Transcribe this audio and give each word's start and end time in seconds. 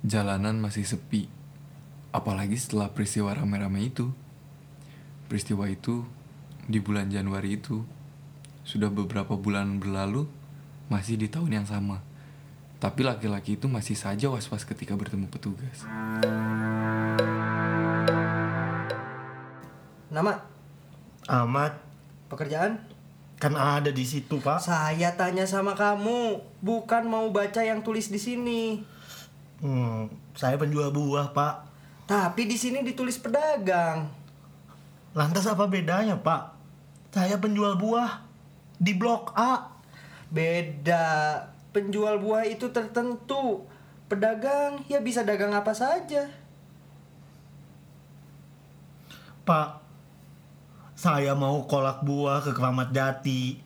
Jalanan 0.00 0.56
masih 0.64 0.88
sepi, 0.88 1.28
apalagi 2.08 2.56
setelah 2.56 2.88
peristiwa 2.88 3.36
rame-rame 3.36 3.92
itu. 3.92 4.08
Peristiwa 5.28 5.68
itu 5.68 6.08
di 6.64 6.80
bulan 6.80 7.12
Januari 7.12 7.60
itu 7.60 7.84
sudah 8.64 8.88
beberapa 8.88 9.36
bulan 9.36 9.76
berlalu, 9.76 10.24
masih 10.88 11.20
di 11.20 11.28
tahun 11.28 11.60
yang 11.60 11.66
sama. 11.68 12.00
Tapi 12.80 13.04
laki-laki 13.04 13.60
itu 13.60 13.68
masih 13.68 13.92
saja 13.92 14.32
was-was 14.32 14.64
ketika 14.64 14.96
bertemu 14.96 15.28
petugas. 15.28 15.84
Nama, 20.08 20.32
Amat 21.28 21.76
pekerjaan? 22.32 22.80
kan 23.40 23.56
ada 23.56 23.88
di 23.88 24.04
situ 24.04 24.36
pak. 24.36 24.60
Saya 24.60 25.16
tanya 25.16 25.48
sama 25.48 25.72
kamu, 25.72 26.44
bukan 26.60 27.08
mau 27.08 27.24
baca 27.32 27.64
yang 27.64 27.80
tulis 27.80 28.12
di 28.12 28.20
sini. 28.20 28.84
Hmm, 29.60 30.08
saya 30.32 30.56
penjual 30.56 30.88
buah 30.88 31.36
pak. 31.36 31.68
Tapi 32.08 32.48
di 32.48 32.56
sini 32.56 32.80
ditulis 32.80 33.20
pedagang. 33.20 34.08
Lantas 35.12 35.44
apa 35.46 35.68
bedanya 35.68 36.16
pak? 36.16 36.56
Saya 37.12 37.36
penjual 37.36 37.76
buah 37.76 38.24
di 38.80 38.96
blok 38.96 39.36
A. 39.36 39.68
Beda. 40.32 41.38
Penjual 41.70 42.18
buah 42.18 42.48
itu 42.48 42.72
tertentu. 42.72 43.68
Pedagang 44.10 44.82
ya 44.90 44.98
bisa 45.04 45.22
dagang 45.22 45.54
apa 45.54 45.70
saja. 45.70 46.26
Pak, 49.46 49.68
saya 50.98 51.34
mau 51.38 51.66
kolak 51.66 52.02
buah 52.02 52.42
ke 52.42 52.50
Keramat 52.54 52.90
Jati. 52.90 53.58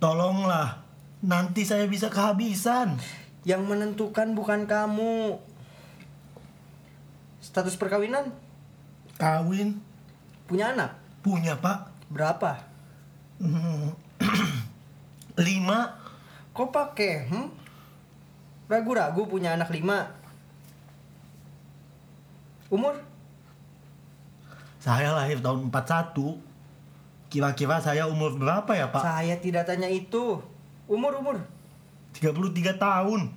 Tolonglah, 0.00 0.80
nanti 1.20 1.68
saya 1.68 1.84
bisa 1.84 2.08
kehabisan. 2.08 2.96
Yang 3.44 3.62
menentukan 3.64 4.36
bukan 4.36 4.68
kamu. 4.68 5.40
Status 7.40 7.74
perkawinan? 7.80 8.30
Kawin 9.16 9.80
Punya 10.44 10.72
anak? 10.76 10.96
punya 11.20 11.52
pak. 11.56 11.92
Berapa? 12.08 12.56
Hmm, 13.38 13.92
Lima. 15.46 15.94
Kok 16.56 16.68
pakai? 16.72 17.28
Hmm? 17.28 17.48
Ragu-ragu 18.66 19.28
punya 19.28 19.52
anak 19.54 19.68
lima. 19.70 20.08
Umur? 22.72 22.96
Saya 24.80 25.12
lahir 25.12 25.44
tahun 25.44 25.68
41. 25.68 26.40
Kira-kira 27.30 27.78
saya 27.84 28.08
umur 28.08 28.34
berapa 28.40 28.72
ya 28.74 28.88
pak? 28.88 29.02
Saya 29.04 29.36
tidak 29.38 29.68
tanya 29.68 29.86
itu. 29.92 30.40
Umur 30.88 31.20
umur. 31.20 31.36
33 32.16 32.76
tahun. 32.76 33.30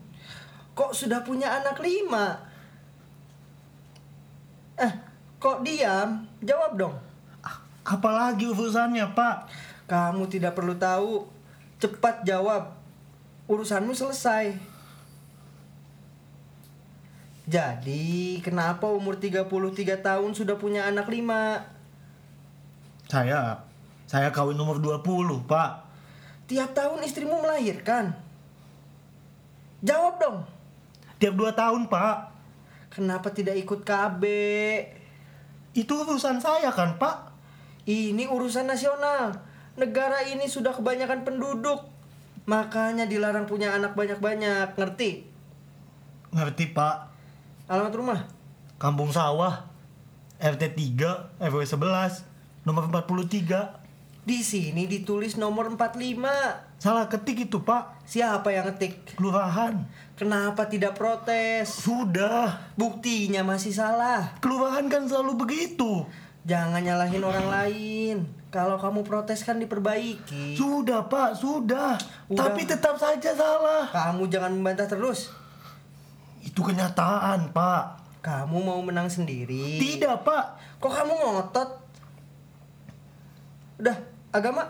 Kok 0.74 0.92
sudah 0.92 1.22
punya 1.22 1.62
anak 1.62 1.78
lima? 1.82 2.42
Eh, 4.78 4.94
kok 5.38 5.62
diam? 5.62 6.26
Jawab 6.42 6.72
dong. 6.78 6.96
Apalagi 7.84 8.48
urusannya 8.48 9.12
pak? 9.14 9.52
Kamu 9.86 10.26
tidak 10.32 10.56
perlu 10.56 10.74
tahu. 10.80 11.28
Cepat 11.78 12.24
jawab. 12.24 12.74
Urusanmu 13.46 13.92
selesai. 13.92 14.56
Jadi, 17.44 18.40
kenapa 18.40 18.88
umur 18.88 19.20
33 19.20 20.00
tahun 20.00 20.32
sudah 20.32 20.56
punya 20.56 20.88
anak 20.88 21.12
lima? 21.12 21.60
Saya, 23.12 23.60
saya 24.08 24.32
kawin 24.32 24.56
umur 24.56 24.80
20 24.80 25.44
pak. 25.44 25.84
Tiap 26.48 26.72
tahun 26.72 27.04
istrimu 27.04 27.44
melahirkan. 27.44 28.16
Jawab 29.84 30.14
dong. 30.18 30.38
Tiap 31.20 31.36
2 31.36 31.52
tahun 31.54 31.92
pak. 31.92 32.32
Kenapa 32.88 33.30
tidak 33.36 33.60
ikut 33.60 33.84
KB? 33.84 34.24
Itu 35.76 36.08
urusan 36.08 36.40
saya 36.40 36.72
kan 36.72 36.96
pak? 36.96 37.36
Ini 37.84 38.32
urusan 38.32 38.64
nasional. 38.64 39.36
Negara 39.76 40.24
ini 40.24 40.48
sudah 40.48 40.72
kebanyakan 40.72 41.28
penduduk. 41.28 41.84
Makanya 42.48 43.08
dilarang 43.08 43.44
punya 43.44 43.76
anak 43.76 43.96
banyak-banyak. 43.96 44.80
Ngerti? 44.80 45.28
Ngerti 46.32 46.66
pak. 46.72 47.12
Alamat 47.68 47.94
rumah? 47.96 48.20
Kampung 48.80 49.12
Sawah. 49.12 49.68
RT 50.44 50.76
3, 50.76 51.40
RW 51.40 51.64
11, 51.64 52.28
nomor 52.68 52.92
43. 52.92 53.80
Di 54.28 54.44
sini 54.44 54.88
ditulis 54.92 55.40
nomor 55.40 55.72
45. 55.72 56.80
Salah 56.80 57.08
ketik 57.08 57.48
itu 57.48 57.64
pak. 57.64 57.93
Siapa 58.04 58.52
yang 58.52 58.68
ngetik? 58.68 59.16
Kelurahan. 59.16 59.88
Kenapa 60.14 60.68
tidak 60.70 61.00
protes? 61.00 61.68
Sudah. 61.72 62.72
Buktinya 62.76 63.42
masih 63.42 63.74
salah. 63.74 64.38
Kelurahan 64.44 64.86
kan 64.92 65.08
selalu 65.08 65.48
begitu. 65.48 66.06
Jangan 66.44 66.84
nyalahin 66.84 67.24
orang 67.24 67.48
lain. 67.48 68.18
Kalau 68.54 68.78
kamu 68.78 69.02
protes 69.02 69.42
kan 69.42 69.58
diperbaiki. 69.58 70.54
Sudah 70.54 71.10
pak, 71.10 71.34
sudah. 71.34 71.98
Udah. 72.30 72.38
Tapi 72.38 72.68
tetap 72.68 73.00
saja 73.00 73.34
salah. 73.34 73.90
Kamu 73.90 74.30
jangan 74.30 74.54
membantah 74.54 74.86
terus. 74.86 75.34
Itu 76.44 76.62
kenyataan 76.62 77.50
pak. 77.56 78.04
Kamu 78.22 78.62
mau 78.62 78.80
menang 78.84 79.10
sendiri. 79.10 79.80
Tidak 79.80 80.22
pak. 80.22 80.78
Kok 80.78 80.94
kamu 80.94 81.14
ngotot? 81.16 81.70
Udah, 83.82 83.98
agama? 84.30 84.64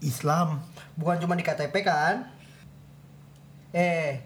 Islam. 0.00 0.60
Bukan 0.96 1.20
cuma 1.20 1.36
di 1.36 1.44
KTP 1.44 1.84
kan? 1.84 2.28
Eh, 3.70 4.20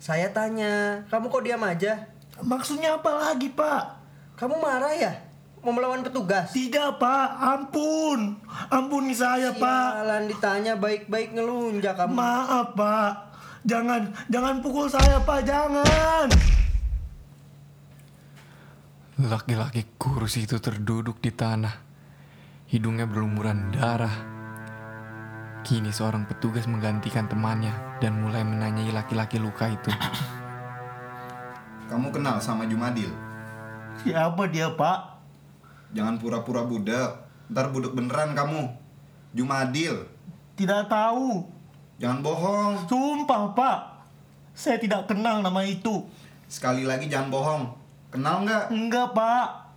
saya 0.00 0.32
tanya, 0.34 1.04
kamu 1.12 1.30
kok 1.30 1.44
diam 1.44 1.62
aja? 1.62 2.10
Maksudnya 2.42 2.98
apa 2.98 3.10
lagi 3.14 3.50
pak? 3.50 3.98
Kamu 4.38 4.58
marah 4.58 4.94
ya? 4.94 5.12
Mau 5.58 5.74
melawan 5.74 6.06
petugas? 6.06 6.54
Tidak 6.54 7.02
pak, 7.02 7.28
ampun. 7.34 8.38
Ampuni 8.70 9.10
saya 9.10 9.50
pak. 9.50 10.02
Sialan 10.02 10.24
ditanya 10.30 10.72
baik-baik 10.78 11.34
ngelunjak 11.34 11.98
kamu. 11.98 12.14
Maaf 12.14 12.68
pak. 12.78 13.12
Jangan, 13.66 14.14
jangan 14.30 14.62
pukul 14.62 14.86
saya 14.86 15.18
pak, 15.26 15.42
jangan. 15.42 16.30
Laki-laki 19.18 19.82
kurus 19.98 20.38
itu 20.38 20.62
terduduk 20.62 21.18
di 21.18 21.34
tanah. 21.34 21.74
Hidungnya 22.70 23.10
berlumuran 23.10 23.74
darah. 23.74 24.37
Kini 25.68 25.92
seorang 25.92 26.24
petugas 26.24 26.64
menggantikan 26.64 27.28
temannya 27.28 28.00
dan 28.00 28.24
mulai 28.24 28.40
menanyai 28.40 28.88
laki-laki 28.88 29.36
luka 29.36 29.68
itu. 29.68 29.92
Kamu 31.92 32.08
kenal 32.08 32.40
sama 32.40 32.64
Jumadil? 32.64 33.12
Siapa 34.00 34.48
dia 34.48 34.72
pak? 34.72 35.20
Jangan 35.92 36.16
pura-pura 36.16 36.64
budak. 36.64 37.20
Ntar 37.52 37.68
budak 37.68 37.92
beneran 37.92 38.32
kamu. 38.32 38.64
Jumadil. 39.36 40.08
Tidak 40.56 40.88
tahu. 40.88 41.44
Jangan 42.00 42.24
bohong. 42.24 42.88
Sumpah 42.88 43.52
pak. 43.52 44.08
Saya 44.56 44.80
tidak 44.80 45.04
kenal 45.04 45.44
nama 45.44 45.60
itu. 45.68 46.00
Sekali 46.48 46.88
lagi 46.88 47.12
jangan 47.12 47.28
bohong. 47.28 47.64
Kenal 48.08 48.40
nggak? 48.48 48.72
Enggak 48.72 49.12
pak. 49.12 49.68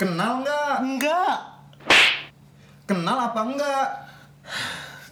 Kenal 0.00 0.40
nggak? 0.40 0.74
Enggak. 0.80 1.36
Kenal 2.88 3.28
apa 3.28 3.40
enggak? 3.44 4.07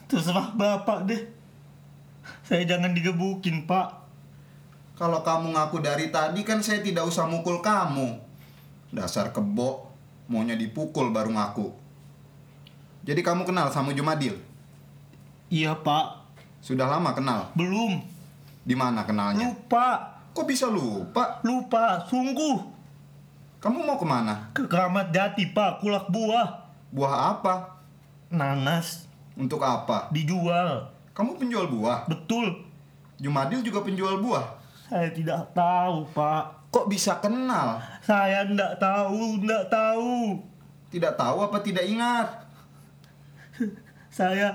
Terserah 0.07 0.55
bapak 0.55 1.09
deh. 1.11 1.23
Saya 2.47 2.63
jangan 2.63 2.95
digebukin 2.95 3.67
pak. 3.67 4.07
Kalau 4.97 5.21
kamu 5.21 5.53
ngaku 5.53 5.83
dari 5.83 6.09
tadi 6.09 6.41
kan 6.47 6.63
saya 6.63 6.81
tidak 6.81 7.05
usah 7.05 7.29
mukul 7.29 7.61
kamu. 7.61 8.17
Dasar 8.95 9.35
kebo. 9.35 9.91
Maunya 10.27 10.59
dipukul 10.59 11.11
baru 11.15 11.35
ngaku. 11.35 11.69
Jadi 13.07 13.21
kamu 13.23 13.47
kenal 13.47 13.71
sama 13.71 13.95
Jumadil? 13.95 14.35
Iya 15.47 15.79
pak. 15.79 16.27
Sudah 16.59 16.91
lama 16.91 17.15
kenal? 17.15 17.55
Belum. 17.55 18.03
Di 18.67 18.75
mana 18.75 19.07
kenalnya? 19.07 19.55
Lupa. 19.55 20.19
Kok 20.35 20.47
bisa 20.47 20.67
lupa? 20.67 21.39
Lupa. 21.47 22.03
Sungguh. 22.11 22.59
Kamu 23.63 23.87
mau 23.87 23.95
ke 23.95 24.07
mana? 24.07 24.51
Ke 24.51 24.67
Keramat 24.67 25.15
Jati 25.15 25.55
pak. 25.55 25.79
Kulak 25.79 26.11
buah. 26.11 26.67
Buah 26.91 27.39
apa? 27.39 27.79
Nanas. 28.35 29.07
Untuk 29.37 29.61
apa? 29.61 30.09
Dijual. 30.11 30.89
Kamu 31.13 31.37
penjual 31.37 31.69
buah? 31.69 32.09
Betul. 32.09 32.65
Jumadil 33.17 33.61
juga 33.61 33.81
penjual 33.81 34.19
buah. 34.19 34.57
Saya 34.87 35.09
tidak 35.11 35.53
tahu 35.53 36.09
pak. 36.11 36.69
Kok 36.69 36.89
bisa 36.89 37.17
kenal? 37.19 37.81
Saya 38.01 38.45
tidak 38.45 38.77
tahu. 38.77 39.41
Tidak 39.41 39.65
tahu. 39.69 40.17
Tidak 40.89 41.13
tahu 41.15 41.37
apa 41.43 41.59
tidak 41.61 41.85
ingat? 41.85 42.29
Saya 44.09 44.53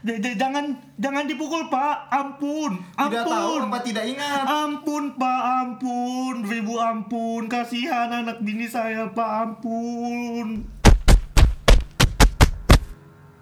J- 0.00 0.16
j- 0.16 0.32
jangan 0.32 0.64
jangan 0.96 1.28
dipukul 1.28 1.68
pak 1.68 2.08
ampun 2.08 2.80
ampun 2.94 3.12
Tidak 3.12 3.24
tahu 3.26 3.52
apa 3.60 3.78
tidak 3.84 4.04
ingat? 4.08 4.44
ampun 4.48 5.12
pak 5.12 5.40
ampun 5.60 6.34
ribu 6.40 6.80
ampun 6.80 7.44
kasihan 7.44 8.08
anak 8.08 8.40
bini 8.40 8.64
saya 8.64 9.12
pak 9.12 9.28
ampun 9.44 10.64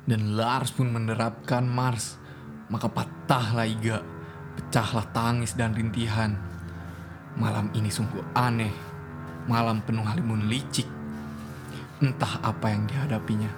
Dan 0.08 0.40
Lars 0.40 0.72
pun 0.72 0.88
menerapkan 0.88 1.68
Mars. 1.68 2.16
Maka 2.72 2.88
patahlah 2.88 3.68
iga, 3.68 4.00
pecahlah 4.56 5.04
tangis 5.12 5.52
dan 5.52 5.76
rintihan. 5.76 6.32
Malam 7.36 7.68
ini 7.76 7.92
sungguh 7.92 8.24
aneh. 8.32 8.72
Malam 9.44 9.84
penuh 9.84 10.04
halimun 10.08 10.48
licik. 10.48 10.88
Entah 12.00 12.40
apa 12.40 12.72
yang 12.72 12.88
dihadapinya. 12.88 13.52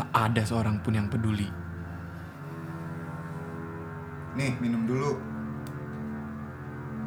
Tak 0.00 0.08
ada 0.08 0.40
seorang 0.40 0.80
pun 0.80 0.96
yang 0.96 1.12
peduli. 1.12 1.46
Nih, 4.34 4.56
minum 4.58 4.88
dulu. 4.88 5.20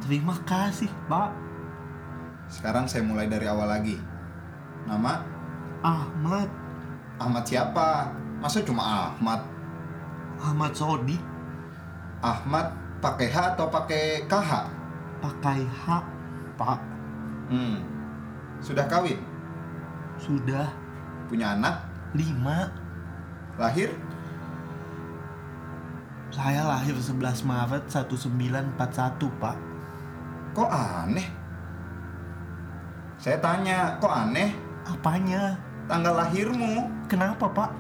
Terima 0.05 0.37
kasih, 0.45 0.87
Pak. 1.09 1.33
Sekarang 2.47 2.87
saya 2.87 3.03
mulai 3.03 3.27
dari 3.27 3.49
awal 3.49 3.67
lagi. 3.67 3.99
Nama 4.87 5.19
Ahmad. 5.83 6.47
Ahmad 7.19 7.43
siapa? 7.43 8.07
Masa 8.37 8.61
cuma 8.61 9.13
Ahmad? 9.13 9.41
Ahmad 10.37 10.71
Sodi. 10.77 11.17
Ahmad 12.21 12.69
pakai 13.01 13.29
H 13.29 13.37
atau 13.57 13.69
pakai 13.69 14.25
KH? 14.29 14.51
Pakai 15.21 15.65
hak, 15.65 16.05
Pak. 16.57 16.79
Hmm. 17.49 17.81
Sudah 18.61 18.85
kawin? 18.85 19.17
Sudah 20.17 20.69
Punya 21.27 21.59
anak? 21.59 21.83
lima. 22.15 22.71
Lahir? 23.59 23.91
Saya 26.31 26.63
lahir 26.63 26.95
11 26.95 27.43
Maret 27.43 27.83
1941, 27.91 29.27
Pak. 29.43 29.57
Kok 30.55 30.71
aneh? 30.71 31.27
Saya 33.19 33.37
tanya, 33.43 33.99
kok 33.99 34.13
aneh? 34.13 34.55
Apanya? 34.87 35.59
Tanggal 35.89 36.15
lahirmu? 36.15 36.87
Kenapa, 37.11 37.51
Pak? 37.51 37.71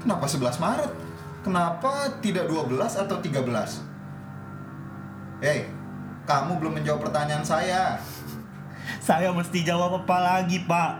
Kenapa 0.00 0.24
11 0.24 0.56
Maret? 0.56 0.92
Kenapa 1.44 1.92
tidak 2.24 2.48
12 2.48 3.00
atau 3.00 3.16
13? 3.20 3.84
Hei, 5.44 5.68
kamu 6.24 6.60
belum 6.60 6.80
menjawab 6.80 7.08
pertanyaan 7.08 7.44
saya. 7.44 8.00
Saya 9.00 9.32
mesti 9.32 9.64
jawab 9.64 10.04
apa 10.04 10.16
lagi, 10.20 10.60
Pak? 10.64 10.92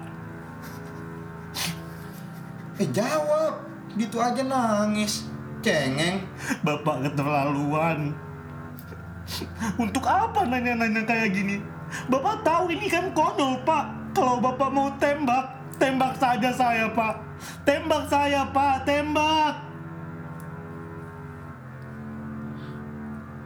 Eh, 2.80 2.88
jawab. 2.92 3.60
Gitu 3.96 4.16
aja 4.16 4.40
nangis. 4.40 5.28
Cengeng. 5.60 6.24
Bapak 6.64 7.04
keterlaluan. 7.04 8.16
Untuk 9.76 10.08
apa 10.08 10.48
nanya-nanya 10.48 11.04
kayak 11.04 11.36
gini? 11.36 11.60
Bapak 12.08 12.40
tahu 12.40 12.72
ini 12.72 12.88
kan 12.88 13.12
konyol, 13.12 13.60
Pak. 13.68 14.16
Kalau 14.16 14.40
Bapak 14.40 14.72
mau 14.72 14.88
tembak, 14.96 15.59
tembak 15.80 16.14
saja 16.20 16.50
saya, 16.52 16.86
Pak. 16.92 17.16
Tembak 17.64 18.04
saya, 18.12 18.44
Pak. 18.52 18.84
Tembak. 18.84 19.54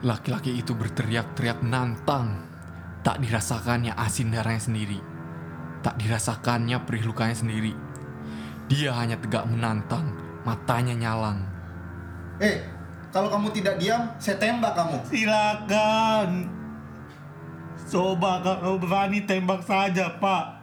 Laki-laki 0.04 0.60
itu 0.60 0.76
berteriak-teriak 0.76 1.64
menantang. 1.64 2.44
Tak 3.00 3.22
dirasakannya 3.24 3.96
asin 3.96 4.34
darahnya 4.34 4.60
sendiri. 4.60 4.98
Tak 5.80 5.96
dirasakannya 5.96 6.76
perih 6.84 7.08
lukanya 7.08 7.36
sendiri. 7.38 7.72
Dia 8.68 8.96
hanya 8.96 9.16
tegak 9.16 9.48
menantang, 9.48 10.12
matanya 10.44 10.96
nyalang. 10.96 11.40
Eh, 12.40 12.64
kalau 13.12 13.28
kamu 13.30 13.48
tidak 13.54 13.76
diam, 13.80 14.08
saya 14.18 14.36
tembak 14.40 14.74
kamu. 14.76 14.96
Silakan. 15.08 16.30
Coba 17.84 18.40
kalau 18.40 18.80
berani 18.80 19.22
tembak 19.22 19.62
saja, 19.62 20.16
Pak. 20.18 20.53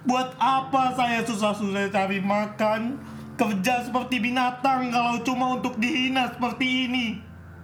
Buat 0.00 0.32
apa 0.40 0.96
saya 0.96 1.20
susah-susah 1.24 1.92
cari 1.92 2.24
makan? 2.24 2.96
Kerja 3.36 3.84
seperti 3.84 4.20
binatang 4.20 4.92
kalau 4.92 5.20
cuma 5.24 5.56
untuk 5.60 5.76
dihina 5.76 6.32
seperti 6.32 6.88
ini. 6.88 7.06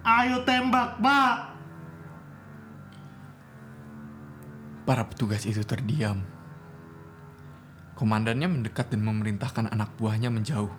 Ayo 0.05 0.41
tembak, 0.45 1.01
Pak. 1.01 1.35
Para 4.85 5.03
petugas 5.05 5.43
itu 5.43 5.61
terdiam. 5.65 6.23
Komandannya 7.97 8.47
mendekat 8.47 8.93
dan 8.93 9.01
memerintahkan 9.01 9.73
anak 9.73 9.97
buahnya 9.97 10.29
menjauh. 10.29 10.69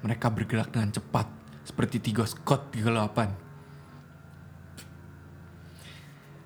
Mereka 0.00 0.32
bergerak 0.32 0.70
dengan 0.72 0.94
cepat, 0.94 1.26
seperti 1.66 2.00
tiga 2.00 2.24
Scott 2.24 2.72
di 2.72 2.80
kegelapan. 2.80 3.34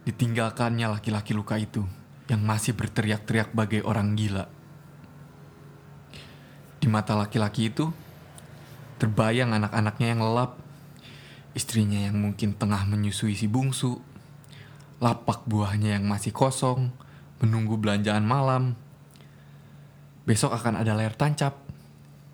Ditinggalkannya 0.05 0.91
laki-laki 0.91 1.33
luka 1.37 1.55
itu, 1.55 1.87
yang 2.29 2.41
masih 2.41 2.73
berteriak-teriak 2.73 3.53
bagai 3.53 3.85
orang 3.85 4.17
gila. 4.17 4.49
Di 6.81 6.89
mata 6.89 7.17
laki-laki 7.17 7.73
itu, 7.73 7.93
terbayang 9.01 9.53
anak-anaknya 9.57 10.07
yang 10.17 10.21
lelap, 10.21 10.61
istrinya 11.57 12.01
yang 12.01 12.17
mungkin 12.21 12.57
tengah 12.57 12.85
menyusui 12.89 13.37
si 13.37 13.49
bungsu, 13.49 14.01
lapak 15.01 15.45
buahnya 15.45 16.01
yang 16.01 16.05
masih 16.09 16.33
kosong, 16.33 16.93
menunggu 17.41 17.77
belanjaan 17.77 18.25
malam. 18.25 18.77
Besok 20.25 20.57
akan 20.57 20.81
ada 20.81 20.97
layar 20.97 21.13
tancap. 21.13 21.61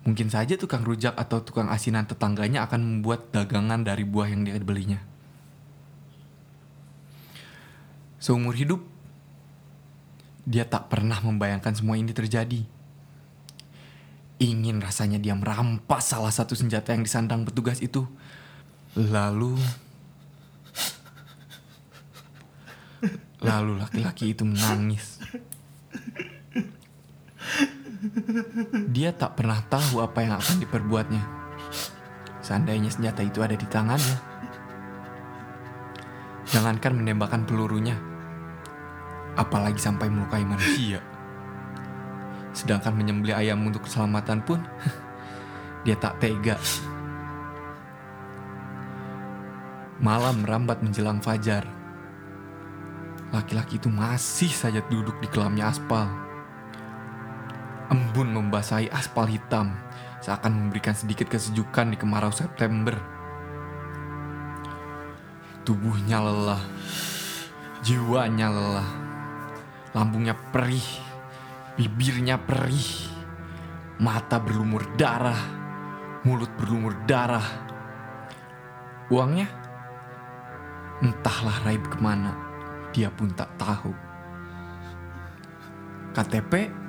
Mungkin 0.01 0.33
saja 0.33 0.57
tukang 0.57 0.81
rujak 0.81 1.13
atau 1.13 1.45
tukang 1.45 1.69
asinan 1.69 2.09
tetangganya 2.09 2.65
akan 2.65 2.81
membuat 2.81 3.29
dagangan 3.29 3.85
dari 3.85 4.01
buah 4.01 4.33
yang 4.33 4.47
dia 4.47 4.57
belinya. 4.57 4.97
Seumur 8.17 8.57
hidup, 8.57 8.81
dia 10.45 10.65
tak 10.65 10.89
pernah 10.89 11.17
membayangkan 11.21 11.77
semua 11.77 11.97
ini 11.97 12.11
terjadi. 12.11 12.65
Ingin 14.41 14.81
rasanya 14.81 15.21
dia 15.21 15.37
merampas 15.37 16.09
salah 16.09 16.33
satu 16.33 16.57
senjata 16.57 16.97
yang 16.97 17.05
disandang 17.05 17.45
petugas 17.45 17.77
itu. 17.77 18.09
Lalu 18.97 19.55
Lalu 23.41 23.81
laki-laki 23.81 24.37
itu 24.37 24.45
menangis. 24.45 25.17
Dia 28.93 29.13
tak 29.13 29.37
pernah 29.37 29.61
tahu 29.65 30.01
apa 30.01 30.21
yang 30.21 30.37
akan 30.37 30.57
diperbuatnya. 30.61 31.23
Seandainya 32.45 32.93
senjata 32.93 33.25
itu 33.25 33.41
ada 33.41 33.57
di 33.57 33.65
tangannya. 33.65 34.17
Jangankan 36.53 37.01
menembakkan 37.01 37.47
pelurunya, 37.49 37.97
apalagi 39.39 39.79
sampai 39.79 40.11
melukai 40.11 40.43
manusia. 40.43 40.99
Sedangkan 42.51 42.95
menyembelih 42.95 43.35
ayam 43.35 43.63
untuk 43.63 43.87
keselamatan 43.87 44.43
pun, 44.43 44.59
dia 45.87 45.95
tak 45.95 46.19
tega. 46.19 46.59
Malam 50.01 50.41
merambat 50.41 50.81
menjelang 50.81 51.21
fajar. 51.21 51.63
Laki-laki 53.31 53.79
itu 53.79 53.87
masih 53.87 54.51
saja 54.51 54.83
duduk 54.91 55.15
di 55.23 55.27
kelamnya 55.31 55.71
aspal. 55.71 56.09
Embun 57.87 58.33
membasahi 58.35 58.91
aspal 58.91 59.29
hitam, 59.29 59.71
seakan 60.19 60.67
memberikan 60.67 60.97
sedikit 60.97 61.31
kesejukan 61.31 61.95
di 61.95 61.97
kemarau 62.01 62.33
September. 62.33 62.97
Tubuhnya 65.63 66.17
lelah, 66.19 66.63
jiwanya 67.85 68.49
lelah, 68.49 68.89
lambungnya 69.91 70.33
perih, 70.33 70.87
bibirnya 71.75 72.39
perih, 72.39 73.11
mata 73.99 74.39
berlumur 74.39 74.87
darah, 74.95 75.41
mulut 76.23 76.51
berlumur 76.55 76.95
darah. 77.03 77.45
Uangnya 79.11 79.47
entahlah 81.03 81.57
raib 81.67 81.83
ke 81.91 81.97
mana, 81.99 82.31
dia 82.95 83.11
pun 83.11 83.27
tak 83.35 83.51
tahu. 83.59 83.91
KTP 86.11 86.81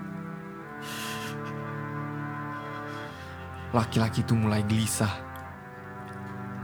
Laki-laki 3.73 4.21
itu 4.21 4.37
mulai 4.37 4.61
gelisah. 4.68 5.09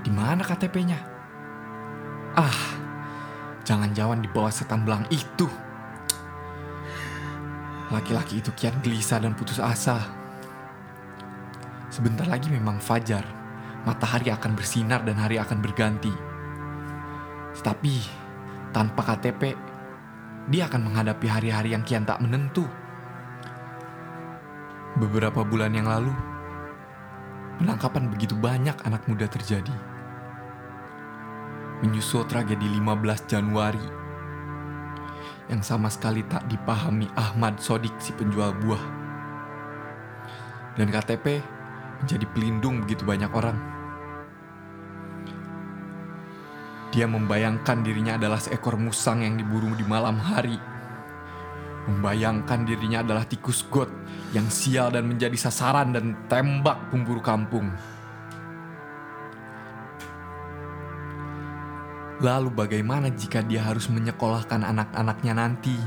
Di 0.05 0.13
mana 0.13 0.45
KTP-nya? 0.45 1.01
Ah, 2.37 2.61
jangan-jangan 3.65 4.21
di 4.21 4.29
bawah 4.29 4.53
setan 4.53 4.85
belang 4.85 5.09
itu. 5.09 5.49
Laki-laki 7.89 8.45
itu 8.45 8.53
kian 8.53 8.77
gelisah 8.85 9.17
dan 9.17 9.33
putus 9.33 9.57
asa. 9.57 9.97
Sebentar 11.89 12.29
lagi 12.29 12.53
memang 12.53 12.77
fajar. 12.85 13.25
Matahari 13.89 14.29
akan 14.29 14.53
bersinar 14.53 15.01
dan 15.09 15.17
hari 15.17 15.41
akan 15.41 15.65
berganti. 15.65 16.13
Tetapi, 17.57 17.95
tanpa 18.77 19.01
KTP, 19.01 19.57
dia 20.53 20.69
akan 20.69 20.93
menghadapi 20.93 21.27
hari-hari 21.33 21.73
yang 21.73 21.81
kian 21.81 22.05
tak 22.05 22.21
menentu. 22.21 22.69
Beberapa 25.01 25.41
bulan 25.41 25.73
yang 25.73 25.89
lalu, 25.89 26.13
penangkapan 27.57 28.13
begitu 28.13 28.37
banyak 28.37 28.77
anak 28.85 29.01
muda 29.09 29.25
terjadi. 29.25 29.73
Menyusul 31.81 32.29
tragedi 32.29 32.69
15 32.69 33.25
Januari 33.31 34.08
yang 35.49 35.65
sama 35.65 35.89
sekali 35.89 36.21
tak 36.29 36.45
dipahami 36.49 37.09
Ahmad 37.17 37.57
Sodik 37.57 37.97
si 37.97 38.13
penjual 38.13 38.53
buah. 38.61 38.85
Dan 40.77 40.93
KTP 40.93 41.41
menjadi 42.05 42.27
pelindung 42.31 42.85
begitu 42.85 43.03
banyak 43.03 43.33
orang. 43.33 43.57
Di 46.89 47.05
Dia 47.05 47.07
membayangkan 47.09 47.85
dirinya 47.85 48.17
adalah 48.17 48.41
seekor 48.41 48.81
musang 48.81 49.21
yang 49.21 49.37
diburu 49.37 49.77
di 49.77 49.85
malam 49.85 50.17
hari. 50.17 50.57
Membayangkan 51.89 52.69
dirinya 52.69 53.01
adalah 53.01 53.25
tikus 53.25 53.65
got 53.69 53.89
yang 54.37 54.49
sial 54.53 54.93
dan 54.93 55.09
menjadi 55.09 55.37
sasaran 55.37 55.93
dan 55.93 56.17
tembak 56.29 56.93
pemburu 56.93 57.21
kampung. 57.25 57.73
Lalu 62.19 62.51
bagaimana 62.51 63.15
jika 63.15 63.47
dia 63.47 63.63
harus 63.63 63.87
menyekolahkan 63.87 64.67
anak-anaknya 64.67 65.39
nanti? 65.39 65.79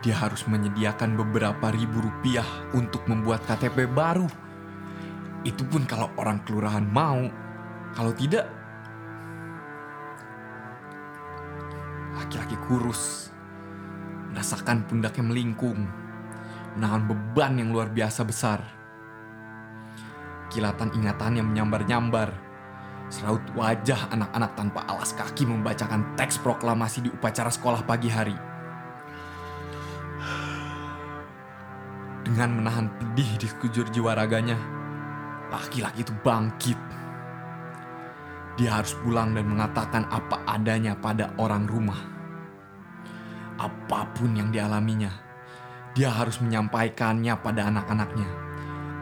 Dia 0.00 0.16
harus 0.24 0.48
menyediakan 0.48 1.20
beberapa 1.20 1.68
ribu 1.68 2.00
rupiah 2.00 2.48
untuk 2.72 3.04
membuat 3.12 3.44
KTP 3.44 3.84
baru. 3.92 4.24
Itu 5.44 5.68
pun 5.68 5.84
kalau 5.84 6.08
orang 6.16 6.40
kelurahan 6.48 6.80
mau. 6.80 7.28
Kalau 7.92 8.16
tidak, 8.16 8.48
laki-laki 12.16 12.56
kurus, 12.64 13.28
merasakan 14.32 14.88
pundaknya 14.88 15.28
melingkung, 15.28 15.84
menahan 16.72 17.04
beban 17.04 17.60
yang 17.60 17.68
luar 17.68 17.92
biasa 17.92 18.24
besar. 18.24 18.64
Kilatan 20.48 20.96
ingatannya 20.96 21.44
menyambar-nyambar, 21.44 22.47
seraut 23.08 23.40
wajah 23.56 24.12
anak-anak 24.12 24.52
tanpa 24.52 24.84
alas 24.84 25.16
kaki 25.16 25.48
membacakan 25.48 26.16
teks 26.16 26.36
proklamasi 26.44 27.08
di 27.08 27.10
upacara 27.12 27.48
sekolah 27.48 27.82
pagi 27.88 28.08
hari. 28.12 28.36
Dengan 32.28 32.60
menahan 32.60 32.92
pedih 33.00 33.40
di 33.40 33.46
sekujur 33.48 33.88
jiwa 33.88 34.12
raganya, 34.12 34.60
laki-laki 35.48 36.04
itu 36.04 36.12
bangkit. 36.20 36.76
Dia 38.60 38.76
harus 38.76 38.92
pulang 39.00 39.32
dan 39.32 39.48
mengatakan 39.48 40.04
apa 40.12 40.44
adanya 40.44 40.92
pada 40.92 41.32
orang 41.40 41.64
rumah. 41.64 41.96
Apa 43.56 44.12
pun 44.12 44.36
yang 44.36 44.52
dialaminya, 44.52 45.10
dia 45.96 46.12
harus 46.12 46.36
menyampaikannya 46.44 47.32
pada 47.40 47.72
anak-anaknya 47.72 48.28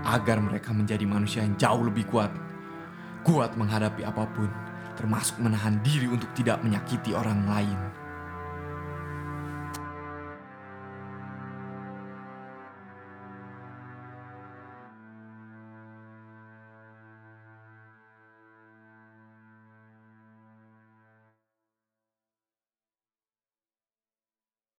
agar 0.07 0.39
mereka 0.39 0.71
menjadi 0.71 1.03
manusia 1.03 1.43
yang 1.43 1.59
jauh 1.59 1.83
lebih 1.83 2.07
kuat. 2.07 2.46
Kuat 3.27 3.59
menghadapi 3.59 4.07
apa 4.07 4.23
pun, 4.31 4.47
termasuk 4.95 5.43
menahan 5.43 5.83
diri 5.83 6.07
untuk 6.07 6.31
tidak 6.39 6.63
menyakiti 6.63 7.11
orang 7.11 7.43
lain. 7.43 8.06